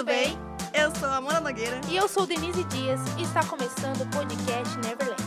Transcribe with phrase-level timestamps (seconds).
[0.00, 0.32] tudo bem?
[0.72, 1.78] Eu sou a Amanda Nogueira.
[1.90, 5.22] E eu sou Denise Dias e está começando o podcast Neverland.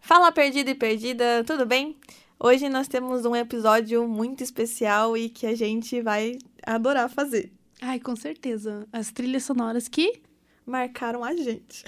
[0.00, 1.96] Fala perdida e perdida, tudo bem?
[2.40, 7.52] Hoje nós temos um episódio muito especial e que a gente vai adorar fazer.
[7.80, 8.88] Ai, com certeza.
[8.92, 10.22] As trilhas sonoras que
[10.66, 11.84] Marcaram a gente.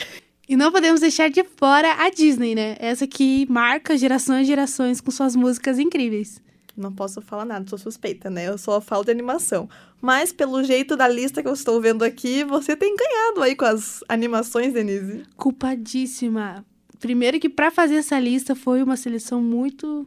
[0.49, 2.77] E não podemos deixar de fora a Disney, né?
[2.79, 6.41] Essa que marca gerações e gerações com suas músicas incríveis.
[6.77, 8.49] Não posso falar nada, sou suspeita, né?
[8.49, 9.69] Eu só falo de animação.
[10.01, 13.65] Mas pelo jeito da lista que eu estou vendo aqui, você tem ganhado aí com
[13.65, 15.23] as animações, Denise.
[15.37, 16.65] Culpadíssima.
[17.01, 20.07] Primeiro que para fazer essa lista foi uma seleção muito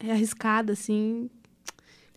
[0.00, 1.28] arriscada, assim.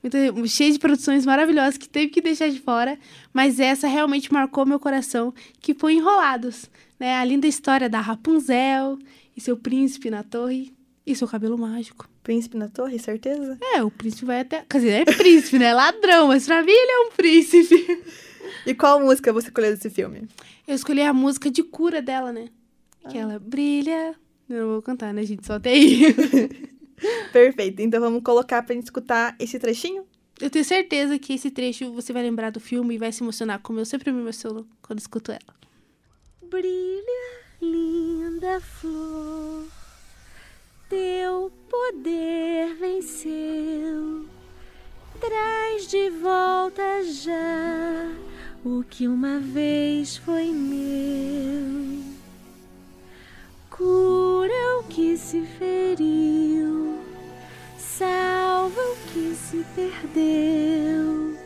[0.03, 2.97] Muito, cheia de produções maravilhosas que teve que deixar de fora,
[3.33, 7.15] mas essa realmente marcou meu coração, que foi Enrolados, né?
[7.17, 8.99] A linda história da Rapunzel
[9.35, 10.73] e seu príncipe na torre
[11.11, 12.07] e seu cabelo mágico.
[12.23, 13.57] Príncipe na torre, certeza?
[13.73, 14.65] É, o príncipe vai até.
[14.69, 15.73] Quer dizer, é príncipe, né?
[15.73, 18.03] Ladrão, mas pra mim ele é um príncipe.
[18.65, 20.27] E qual música você escolheu desse filme?
[20.67, 22.47] Eu escolhi a música de cura dela, né?
[23.09, 23.21] Que Ah.
[23.21, 24.15] ela brilha.
[24.49, 25.45] Eu não vou cantar, né, gente?
[25.45, 26.13] Só até aí.
[27.31, 30.05] Perfeito, então vamos colocar pra gente escutar esse trechinho?
[30.41, 33.59] Eu tenho certeza que esse trecho você vai lembrar do filme e vai se emocionar,
[33.61, 35.55] como eu sempre me emociono quando escuto ela.
[36.49, 39.48] Brilha, linda flor,
[41.89, 44.25] poder venceu.
[45.19, 48.11] Traz de volta já
[48.63, 52.03] o que uma vez foi meu.
[53.71, 56.99] Cura o que se feriu,
[57.77, 61.37] salva o que se perdeu.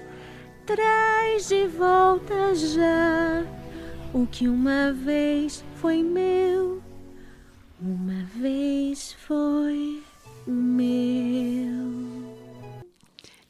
[0.66, 3.46] Traz de volta já
[4.14, 6.82] o que uma vez foi meu,
[7.82, 9.72] uma vez foi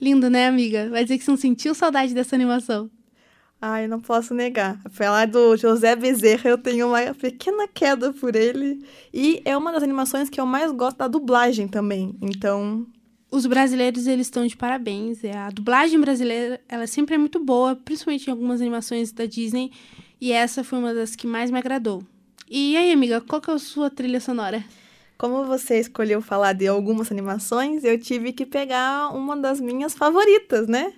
[0.04, 0.90] Lindo, né, amiga?
[0.90, 2.92] Vai dizer que você não sentiu saudade dessa animação.
[3.62, 4.78] Ai, não posso negar.
[4.92, 8.86] Falar do José Bezerra, eu tenho uma pequena queda por ele.
[9.14, 12.18] E é uma das animações que eu mais gosto da dublagem também.
[12.22, 12.86] Então,
[13.32, 15.24] Os brasileiros, eles estão de parabéns.
[15.24, 19.72] É, A dublagem brasileira, ela sempre é muito boa, principalmente em algumas animações da Disney.
[20.20, 22.04] E essa foi uma das que mais me agradou.
[22.50, 24.66] E aí, amiga, qual que é a sua trilha sonora?
[25.18, 30.68] Como você escolheu falar de algumas animações, eu tive que pegar uma das minhas favoritas,
[30.68, 30.94] né?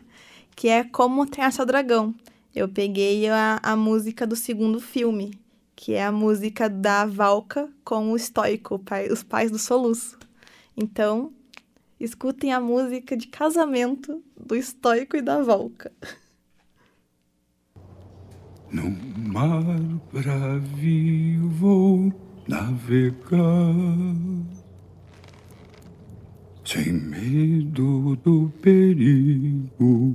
[0.56, 2.16] Que é Como Treinar Seu Dragão.
[2.56, 5.38] Eu peguei a, a música do segundo filme,
[5.76, 10.18] que é a música da Valka com o Estoico, pai- os pais do Soluço.
[10.78, 11.34] Então,
[12.00, 15.92] escutem a música de casamento do Estoico e da Valka.
[18.72, 18.90] No
[19.30, 19.64] mar
[20.12, 22.12] bravio vou
[22.48, 23.74] navegar,
[26.64, 30.14] sem medo do perigo.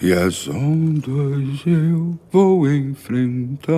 [0.00, 3.72] E as ondas eu vou enfrentar,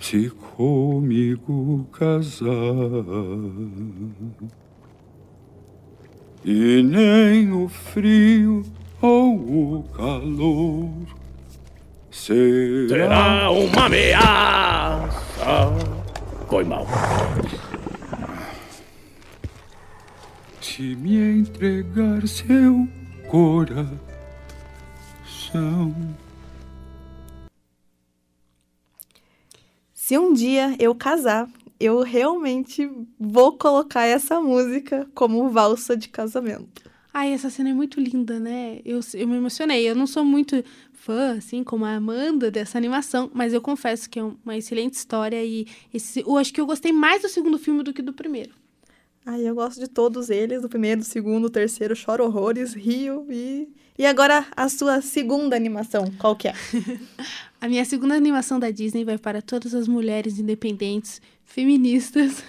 [0.00, 2.54] se comigo casar.
[6.44, 8.62] E nem o frio
[9.02, 11.19] ou o calor
[12.10, 15.20] será Será uma ameaça.
[16.48, 16.86] Foi mal.
[20.80, 22.88] se me entregar seu
[23.28, 24.00] coração.
[29.92, 31.46] Se um dia eu casar,
[31.78, 36.89] eu realmente vou colocar essa música como valsa de casamento.
[37.12, 38.80] Ai, essa cena é muito linda, né?
[38.84, 39.88] Eu, eu me emocionei.
[39.88, 40.62] Eu não sou muito
[40.92, 45.42] fã, assim, como a Amanda dessa animação, mas eu confesso que é uma excelente história
[45.44, 48.52] e esse, eu acho que eu gostei mais do segundo filme do que do primeiro.
[49.24, 53.26] Ai, eu gosto de todos eles, do primeiro, do segundo, do terceiro, choro horrores, rio
[53.28, 53.68] e...
[53.98, 56.54] E agora a sua segunda animação, qual que é?
[57.60, 62.42] A minha segunda animação da Disney vai para todas as mulheres independentes, feministas,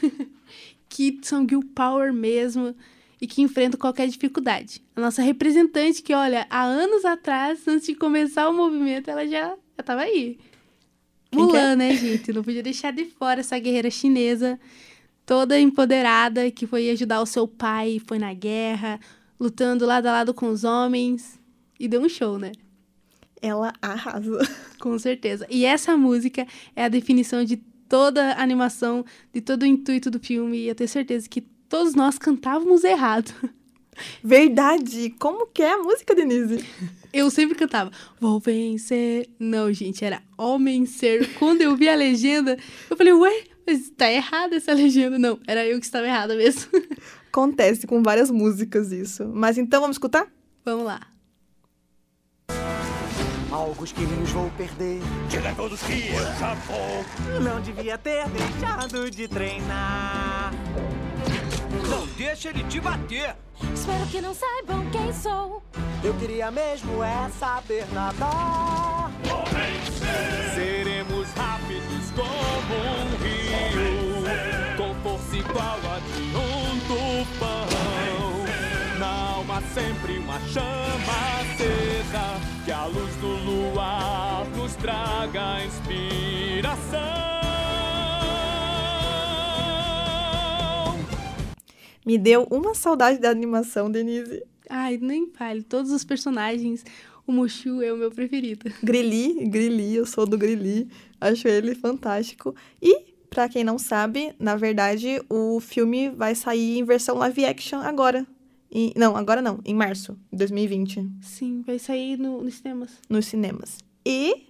[0.87, 2.73] que são girl power mesmo
[3.21, 4.81] e que enfrentam qualquer dificuldade.
[4.95, 9.55] A nossa representante, que olha, há anos atrás, antes de começar o movimento, ela já
[9.77, 10.39] estava aí.
[11.29, 11.59] Quem que é?
[11.61, 12.33] Mulan, né, gente?
[12.33, 14.59] Não podia deixar de fora essa guerreira chinesa,
[15.23, 18.99] toda empoderada, que foi ajudar o seu pai, foi na guerra,
[19.39, 21.39] lutando lado a lado com os homens.
[21.79, 22.51] E deu um show, né?
[23.39, 24.39] Ela arrasa.
[24.81, 25.45] Com certeza.
[25.47, 27.57] E essa música é a definição de
[27.87, 30.57] toda a animação, de todo o intuito do filme.
[30.57, 33.33] E eu tenho certeza que todos nós cantávamos errado.
[34.21, 35.15] Verdade!
[35.17, 36.65] Como que é a música, Denise?
[37.13, 37.89] Eu sempre cantava,
[38.19, 39.29] vou vencer.
[39.39, 41.33] Não, gente, era homem ser.
[41.35, 42.57] Quando eu vi a legenda,
[42.89, 45.17] eu falei, ué, mas tá errada essa legenda.
[45.17, 46.69] Não, era eu que estava errada mesmo.
[47.31, 49.25] Acontece com várias músicas isso.
[49.33, 50.27] Mas então vamos escutar?
[50.65, 51.07] Vamos lá.
[53.49, 54.99] Alguns quilinhos vou perder.
[55.29, 57.39] Diga a todos que eu já vou.
[57.41, 60.53] Não devia ter deixado de treinar.
[61.91, 63.35] Não deixa ele te bater.
[63.73, 65.61] Espero que não saibam quem sou.
[66.01, 69.11] Eu queria mesmo é saber nadar.
[70.55, 74.23] Seremos rápidos como um rio,
[74.77, 77.67] com força igual a de um tufão.
[78.97, 87.40] Na alma sempre uma chama acesa, que a luz do luar nos traga inspiração.
[92.05, 94.43] Me deu uma saudade da animação, Denise.
[94.69, 95.61] Ai, nem fale.
[95.63, 96.83] Todos os personagens,
[97.27, 98.71] o Mushu é o meu preferido.
[98.83, 100.87] Grilli, Grilli, eu sou do Grilli.
[101.19, 102.55] Acho ele fantástico.
[102.81, 107.79] E, pra quem não sabe, na verdade, o filme vai sair em versão live action
[107.79, 108.25] agora.
[108.71, 112.91] Em- não, agora não, em março de 2020, Sim, vai sair no, nos cinemas.
[113.09, 113.77] nos cinemas.
[114.05, 114.47] E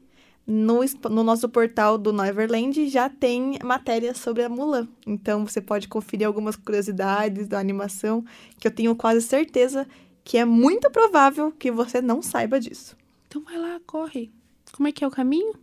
[0.51, 4.85] no, no nosso portal do Neverland já tem matéria sobre a Mulan.
[5.07, 8.25] Então você pode conferir algumas curiosidades da animação,
[8.59, 9.87] que eu tenho quase certeza
[10.23, 12.95] que é muito provável que você não saiba disso.
[13.27, 14.29] Então vai lá, corre.
[14.73, 15.55] Como é que é o caminho?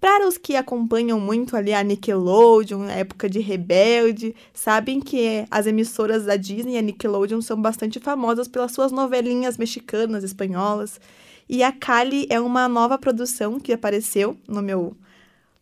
[0.00, 5.66] Para os que acompanham muito ali a Nickelodeon, a época de Rebelde, sabem que as
[5.66, 10.98] emissoras da Disney e a Nickelodeon são bastante famosas pelas suas novelinhas mexicanas, espanholas.
[11.46, 14.96] E a Cali é uma nova produção que apareceu no meu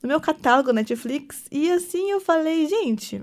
[0.00, 3.20] no meu catálogo Netflix e assim eu falei, gente,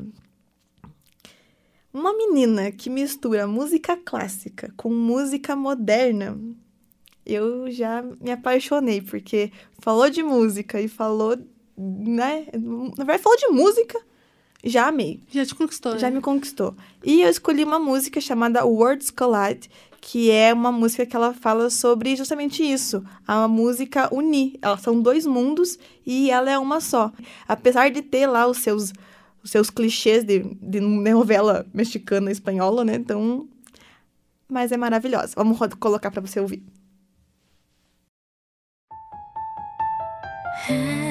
[1.94, 6.38] uma menina que mistura música clássica com música moderna,
[7.26, 11.38] eu já me apaixonei, porque falou de música e falou,
[11.78, 12.46] né?
[12.54, 14.00] Na verdade, falou de música,
[14.64, 16.16] já amei, Já te conquistou, já né?
[16.18, 16.76] me conquistou.
[17.04, 19.70] E eu escolhi uma música chamada Words Collide,
[20.02, 24.58] que é uma música que ela fala sobre justamente isso, a música unir.
[24.62, 27.12] Elas são dois mundos e ela é uma só.
[27.48, 28.94] Apesar de ter lá os seus
[29.44, 32.96] os seus clichês de, de novela mexicana espanhola, né?
[32.96, 33.48] Então,
[34.50, 35.34] mas é maravilhosa.
[35.36, 36.64] Vamos colocar pra você ouvir.
[40.66, 41.05] hand.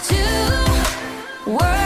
[0.00, 1.83] to work.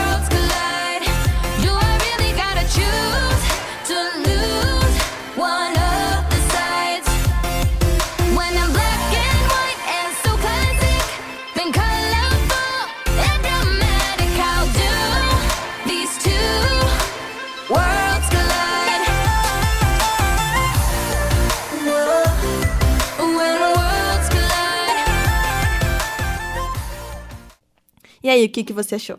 [28.23, 29.17] E aí, o que, que você achou?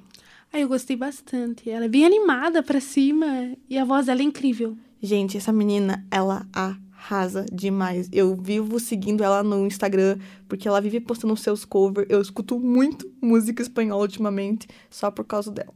[0.52, 1.70] Ai, eu gostei bastante.
[1.70, 4.76] Ela é bem animada pra cima e a voz dela é incrível.
[5.00, 8.08] Gente, essa menina, ela arrasa demais.
[8.12, 12.06] Eu vivo seguindo ela no Instagram, porque ela vive postando seus covers.
[12.10, 15.72] Eu escuto muito música espanhola ultimamente, só por causa dela.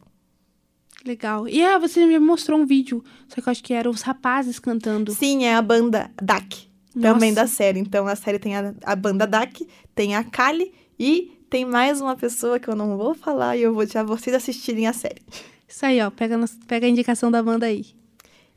[1.07, 1.47] Legal.
[1.49, 4.59] E ah, você me mostrou um vídeo, só que eu acho que eram os rapazes
[4.59, 5.13] cantando.
[5.13, 6.69] Sim, é a banda DAC,
[7.01, 7.43] também Nossa.
[7.43, 7.79] da série.
[7.79, 12.17] Então, a série tem a, a banda DAC, tem a Kali e tem mais uma
[12.17, 15.23] pessoa que eu não vou falar e eu vou deixar vocês assistirem a série.
[15.69, 16.11] Isso aí, ó.
[16.11, 17.87] Pega, pega a indicação da banda aí.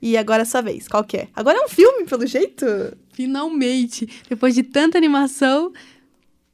[0.02, 1.28] E agora é sua vez, qual que é?
[1.36, 2.66] Agora é um filme, pelo jeito?
[3.12, 4.10] Finalmente!
[4.28, 5.72] Depois de tanta animação,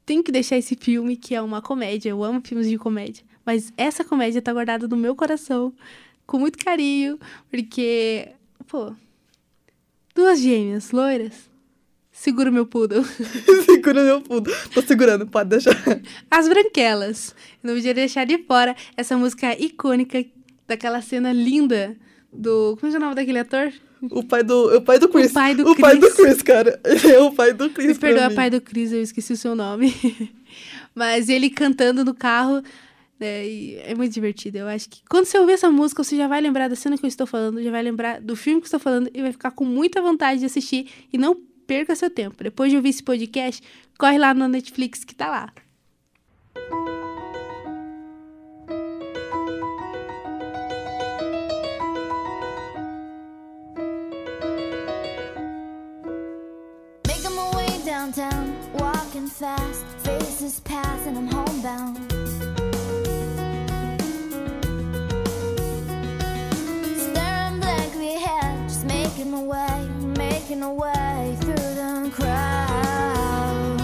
[0.05, 2.09] tem que deixar esse filme que é uma comédia.
[2.09, 3.23] Eu amo filmes de comédia.
[3.45, 5.71] Mas essa comédia tá guardada no meu coração
[6.27, 7.17] com muito carinho,
[7.49, 8.27] porque,
[8.67, 8.93] pô,
[10.13, 11.52] duas gêmeas loiras.
[12.13, 13.03] Segura o meu poodle.
[13.65, 14.51] Segura meu fundo.
[14.71, 15.75] Tô segurando, pode deixar.
[16.29, 17.35] As Branquelas.
[17.63, 20.23] Eu não podia deixar de fora essa música icônica
[20.67, 21.97] daquela cena linda
[22.31, 22.77] do.
[22.79, 23.73] Como é o nome daquele ator?
[24.11, 25.31] O pai do, o pai do Chris.
[25.31, 26.15] pai do o pai do Chris.
[26.15, 26.79] Chris, cara.
[26.85, 27.87] Ele é o pai do Chris.
[27.87, 29.91] Me perdoa, pai do Chris, eu esqueci o seu nome.
[30.93, 32.61] Mas ele cantando no carro.
[33.19, 34.59] né, e é muito divertido.
[34.59, 37.05] Eu acho que quando você ouvir essa música, você já vai lembrar da cena que
[37.05, 39.49] eu estou falando, já vai lembrar do filme que eu estou falando e vai ficar
[39.49, 40.87] com muita vontade de assistir.
[41.11, 42.43] E não perca seu tempo.
[42.43, 43.61] Depois de ouvir esse podcast,
[43.97, 45.53] corre lá no Netflix que tá lá.
[57.85, 58.53] Downtown,
[59.29, 59.83] fast,
[69.53, 69.92] way,
[70.43, 73.79] making my way through the crowd.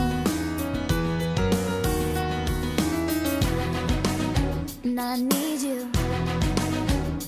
[4.83, 5.87] And I need you,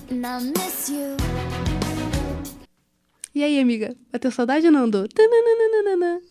[0.09, 1.15] and I miss you.
[3.33, 3.95] E aí, amiga?
[4.11, 4.89] Bateu saudade ou não?
[4.91, 6.21] Tananana.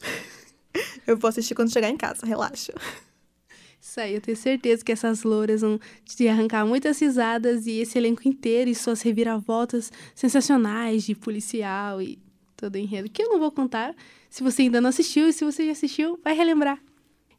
[1.06, 2.74] Eu vou assistir quando chegar em casa, relaxa.
[3.80, 7.98] Isso aí, eu tenho certeza que essas louras vão te arrancar muitas risadas e esse
[7.98, 12.18] elenco inteiro e suas reviravoltas sensacionais de policial e
[12.60, 13.94] todo o enredo, que eu não vou contar.
[14.28, 16.78] Se você ainda não assistiu e se você já assistiu, vai relembrar.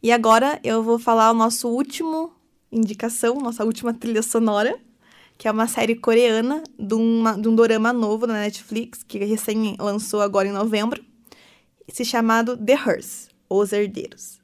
[0.02, 2.34] E agora eu vou falar o nosso último
[2.72, 4.80] indicação, nossa última trilha sonora,
[5.38, 9.76] que é uma série coreana de, uma, de um dorama novo na Netflix, que recém
[9.80, 11.04] lançou agora em novembro,
[11.88, 14.40] se chamado The Hearse, Os Herdeiros.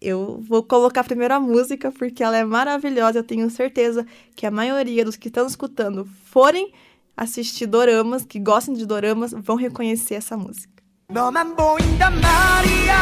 [0.00, 3.20] Eu vou colocar primeiro a música, porque ela é maravilhosa.
[3.20, 6.72] Eu tenho certeza que a maioria dos que estão escutando forem
[7.15, 10.77] assistir doramas, que gostem de doramas, vão reconhecer essa música.
[11.09, 12.93] 너만 보인단 말이야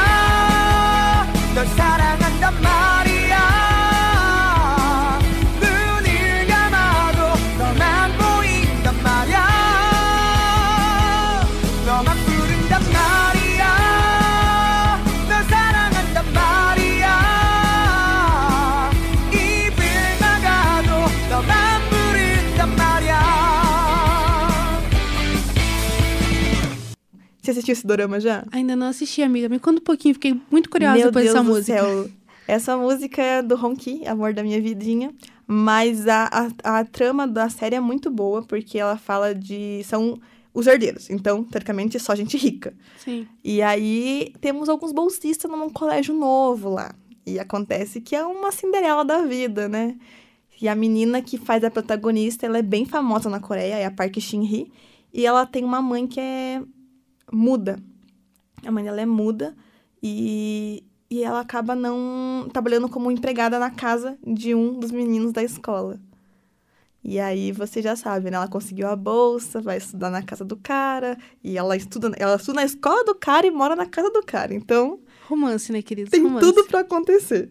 [1.56, 2.99] 널 사랑한단 말이야
[27.61, 28.45] Assistiu esse dorama já?
[28.51, 29.49] Ainda não assisti, amiga.
[29.49, 31.79] Me conta um pouquinho, fiquei muito curiosa Meu depois Deus dessa do música.
[31.79, 32.11] céu.
[32.49, 35.13] Essa música é do Honki, Amor da Minha Vidinha.
[35.47, 36.29] Mas a,
[36.65, 39.83] a, a trama da série é muito boa, porque ela fala de.
[39.85, 40.21] São
[40.53, 41.11] os herdeiros.
[41.11, 42.73] Então, teoricamente, só gente rica.
[42.99, 43.27] Sim.
[43.45, 46.95] E aí temos alguns bolsistas num colégio novo lá.
[47.27, 49.97] E acontece que é uma Cinderela da vida, né?
[50.61, 53.91] E a menina que faz a protagonista, ela é bem famosa na Coreia, é a
[53.91, 54.71] Park Shin-hee.
[55.13, 56.63] E ela tem uma mãe que é
[57.33, 57.79] muda.
[58.65, 59.55] A mãe dela é muda
[60.03, 65.43] e, e ela acaba não trabalhando como empregada na casa de um dos meninos da
[65.43, 65.99] escola.
[67.03, 68.37] E aí você já sabe, né?
[68.37, 72.57] Ela conseguiu a bolsa, vai estudar na casa do cara, e ela estuda, ela estuda
[72.61, 74.53] na escola do cara e mora na casa do cara.
[74.55, 76.11] Então, Romance, né, queridos?
[76.11, 76.47] tem Romance.
[76.47, 77.51] tudo pra acontecer.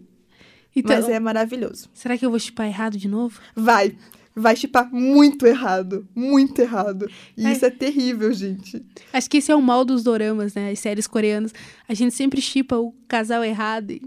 [0.75, 1.89] Então, Mas é maravilhoso.
[1.95, 3.39] será que eu vou chipar errado de novo?
[3.55, 3.97] Vai,
[4.39, 7.09] vai chipar muito errado, muito errado.
[7.37, 7.51] E É.
[7.51, 8.83] isso é terrível, gente.
[9.13, 10.71] Acho que esse é o mal dos doramas, né?
[10.71, 11.53] As séries coreanas.
[11.87, 14.01] A gente sempre chipa o casal errado e...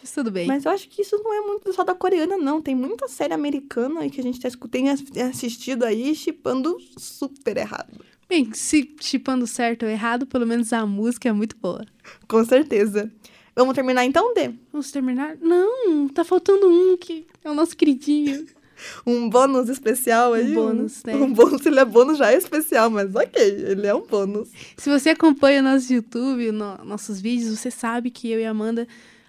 [0.00, 0.46] Mas tudo bem.
[0.46, 2.60] Mas eu acho que isso não é muito só da coreana, não.
[2.60, 7.56] Tem muita série americana aí que a gente tá tem ass- assistido aí chipando super
[7.56, 8.04] errado.
[8.28, 11.86] Bem, se chipando certo ou errado, pelo menos a música é muito boa.
[12.28, 13.10] Com certeza.
[13.56, 14.50] Vamos terminar então, Dê?
[14.72, 15.36] Vamos terminar?
[15.40, 18.46] Não, tá faltando um que é o nosso queridinho.
[19.06, 20.54] Um bônus especial Um aí?
[20.54, 21.14] bônus, né?
[21.14, 24.50] Um bônus, ele é bônus, já é especial, mas ok, ele é um bônus.
[24.76, 28.50] Se você acompanha o nosso YouTube, no- nossos vídeos, você sabe que eu e a
[28.50, 28.86] Amanda,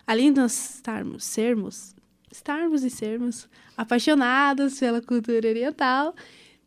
[0.08, 1.96] além de nós estarmos, sermos,
[2.32, 3.48] estarmos e sermos
[3.78, 6.16] apaixonadas pela cultura oriental,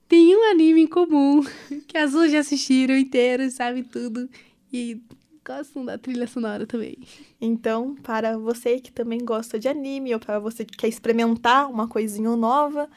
[0.08, 1.44] tem um anime em comum
[1.86, 4.28] que as duas já assistiram inteiro, sabem tudo
[4.72, 5.00] e
[5.47, 6.97] gostam da trilha sonora também.
[7.39, 11.87] Então, para você que também gosta de anime ou para você que quer experimentar uma
[11.87, 12.89] coisinha nova,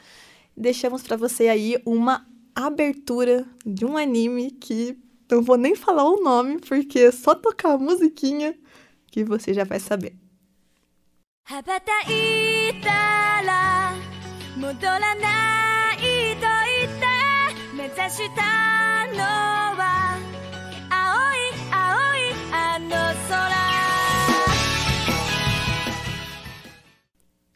[0.55, 4.97] deixamos para você aí uma abertura de um anime que
[5.29, 8.57] não vou nem falar o nome, porque é só tocar a musiquinha
[9.11, 10.15] que você já vai saber.
[11.49, 13.93] 羽ばたいたら
[14.57, 16.41] 戻らないと
[16.81, 17.05] 言って
[17.73, 19.23] 目指したの
[19.77, 20.10] は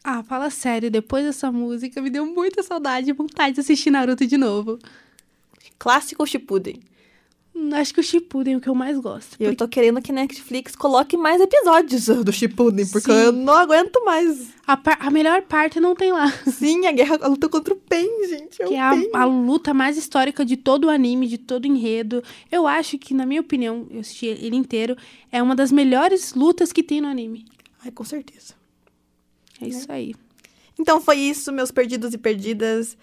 [0.03, 4.25] Ah, fala sério, depois dessa música me deu muita saudade e vontade de assistir Naruto
[4.25, 4.79] de novo.
[5.77, 6.79] Clássico Shippuden.
[7.73, 9.35] Acho que o Shippuden é o que eu mais gosto.
[9.39, 13.17] E eu tô querendo que Netflix coloque mais episódios do Shippuden, porque Sim.
[13.19, 14.49] eu não aguento mais.
[14.65, 16.31] A, par- a melhor parte não tem lá.
[16.51, 18.61] Sim, a guerra, a luta contra o Pen, gente.
[18.61, 21.65] É que o é a, a luta mais histórica de todo o anime, de todo
[21.65, 22.23] o enredo.
[22.51, 24.95] Eu acho que, na minha opinião, eu assisti ele inteiro,
[25.31, 27.45] é uma das melhores lutas que tem no anime.
[27.83, 28.53] Ai, com certeza.
[29.61, 30.13] É isso aí.
[30.79, 32.97] Então foi isso, meus perdidos e perdidas.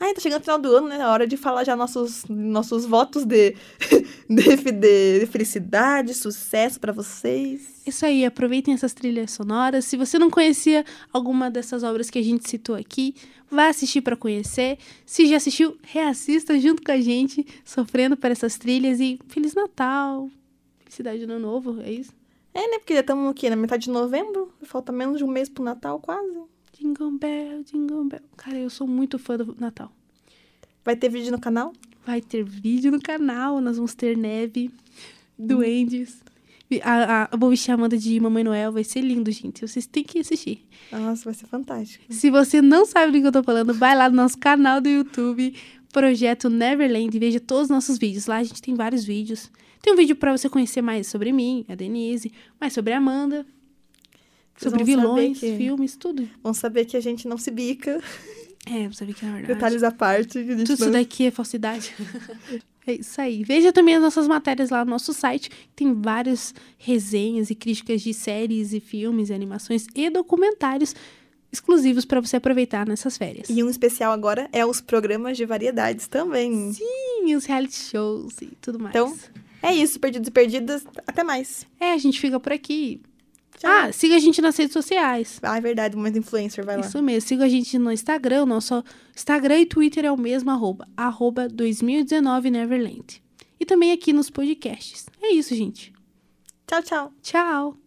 [0.00, 0.98] Ai, tá chegando o final do ano, né?
[0.98, 3.54] É hora de falar já nossos, nossos votos de,
[4.28, 7.82] de, de felicidade, sucesso pra vocês.
[7.86, 9.84] Isso aí, aproveitem essas trilhas sonoras.
[9.84, 13.14] Se você não conhecia alguma dessas obras que a gente citou aqui,
[13.50, 14.78] vá assistir para conhecer.
[15.04, 18.98] Se já assistiu, reassista junto com a gente, sofrendo por essas trilhas.
[19.00, 20.30] E Feliz Natal!
[20.80, 22.12] Felicidade de Ano Novo, é isso?
[22.54, 22.78] É, né?
[22.78, 24.52] Porque já estamos aqui na metade de novembro.
[24.62, 26.51] Falta menos de um mês pro Natal, quase.
[26.82, 28.22] Jingle Bell, Jingle Bell.
[28.36, 29.92] Cara, eu sou muito fã do Natal.
[30.84, 31.72] Vai ter vídeo no canal?
[32.04, 34.68] Vai ter vídeo no canal, nós vamos ter neve,
[35.38, 36.20] duendes.
[36.82, 39.60] A, a, eu vou me chamando de Mamãe Noel, vai ser lindo, gente.
[39.60, 40.66] Vocês têm que assistir.
[40.90, 42.04] Nossa, vai ser fantástico.
[42.08, 44.88] Se você não sabe do que eu tô falando, vai lá no nosso canal do
[44.88, 45.54] YouTube,
[45.92, 48.26] Projeto Neverland, e veja todos os nossos vídeos.
[48.26, 49.52] Lá a gente tem vários vídeos.
[49.80, 53.46] Tem um vídeo pra você conhecer mais sobre mim, a Denise, mais sobre a Amanda,
[54.56, 56.28] Vocês sobre vão vilões, que- filmes, tudo.
[56.42, 58.00] Vamos saber que a gente não se bica.
[58.66, 59.54] É, pra saber que na verdade.
[59.54, 60.44] Detalhes à parte.
[60.44, 60.92] Tudo isso não...
[60.92, 61.92] daqui é falsidade.
[62.86, 63.42] é isso aí.
[63.42, 65.50] Veja também as nossas matérias lá no nosso site.
[65.74, 70.94] Tem várias resenhas e críticas de séries e filmes e animações e documentários
[71.50, 73.50] exclusivos para você aproveitar nessas férias.
[73.50, 76.72] E um especial agora é os programas de variedades também.
[76.72, 78.94] Sim, os reality shows e tudo mais.
[78.94, 79.14] Então,
[79.60, 80.84] É isso, perdidos e perdidas.
[81.06, 81.66] Até mais.
[81.80, 83.00] é, a gente fica por aqui.
[83.62, 83.70] Tchau.
[83.70, 85.38] Ah, siga a gente nas redes sociais.
[85.40, 86.80] Ah, é verdade, momento influencer, vai lá.
[86.84, 87.28] Isso mesmo.
[87.28, 88.44] Siga a gente no Instagram.
[88.44, 88.82] Nosso
[89.14, 90.88] Instagram e Twitter é o mesmo arroba.
[90.96, 93.22] Arroba 2019 Neverland.
[93.60, 95.06] E também aqui nos podcasts.
[95.22, 95.92] É isso, gente.
[96.66, 97.12] Tchau, tchau.
[97.22, 97.81] Tchau!